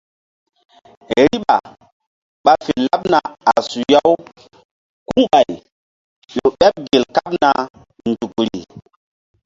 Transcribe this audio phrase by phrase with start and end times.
[1.15, 1.55] Riɓa
[2.45, 3.19] ɓa fe laɓna
[3.51, 4.13] a suya-u
[5.07, 5.49] kuŋɓay
[6.33, 7.49] ƴo ɓeɓ gel kaɓna
[8.07, 8.59] nzukri.